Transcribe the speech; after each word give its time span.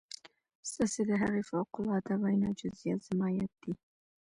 ستاسې 0.69 1.01
د 1.09 1.11
هغې 1.21 1.41
فوق 1.49 1.69
العاده 1.81 2.15
وينا 2.23 2.49
جزئيات 2.59 2.99
زما 3.09 3.27
ياد 3.37 3.51
دي. 3.63 3.73